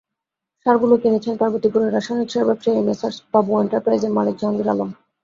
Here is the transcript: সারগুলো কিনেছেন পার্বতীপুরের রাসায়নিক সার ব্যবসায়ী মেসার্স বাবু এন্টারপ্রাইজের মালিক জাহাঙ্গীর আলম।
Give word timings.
সারগুলো 0.65 0.95
কিনেছেন 1.03 1.33
পার্বতীপুরের 1.41 1.93
রাসায়নিক 1.93 2.29
সার 2.31 2.47
ব্যবসায়ী 2.49 2.79
মেসার্স 2.87 3.17
বাবু 3.33 3.51
এন্টারপ্রাইজের 3.61 4.15
মালিক 4.17 4.35
জাহাঙ্গীর 4.39 4.71
আলম। 4.73 4.89